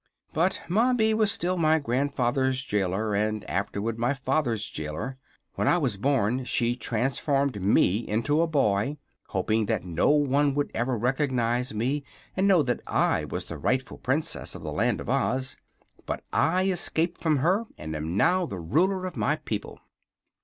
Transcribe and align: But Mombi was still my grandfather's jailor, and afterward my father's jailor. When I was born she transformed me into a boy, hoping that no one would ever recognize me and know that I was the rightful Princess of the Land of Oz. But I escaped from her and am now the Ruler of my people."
But 0.33 0.63
Mombi 0.67 1.13
was 1.13 1.31
still 1.31 1.57
my 1.57 1.77
grandfather's 1.77 2.63
jailor, 2.65 3.13
and 3.13 3.47
afterward 3.47 3.99
my 3.99 4.15
father's 4.15 4.67
jailor. 4.67 5.19
When 5.53 5.67
I 5.67 5.77
was 5.77 5.95
born 5.95 6.43
she 6.45 6.75
transformed 6.75 7.61
me 7.61 7.99
into 8.07 8.41
a 8.41 8.47
boy, 8.47 8.97
hoping 9.27 9.67
that 9.67 9.83
no 9.85 10.09
one 10.09 10.55
would 10.55 10.71
ever 10.73 10.97
recognize 10.97 11.71
me 11.75 12.03
and 12.35 12.47
know 12.47 12.63
that 12.63 12.81
I 12.87 13.25
was 13.25 13.45
the 13.45 13.59
rightful 13.59 13.99
Princess 13.99 14.55
of 14.55 14.63
the 14.63 14.73
Land 14.73 15.01
of 15.01 15.07
Oz. 15.07 15.57
But 16.07 16.23
I 16.33 16.63
escaped 16.71 17.21
from 17.21 17.37
her 17.37 17.67
and 17.77 17.95
am 17.95 18.17
now 18.17 18.47
the 18.47 18.57
Ruler 18.59 19.05
of 19.05 19.15
my 19.15 19.35
people." 19.35 19.79